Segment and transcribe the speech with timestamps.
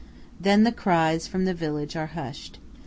[0.39, 2.57] Then the cries from the village are hushed.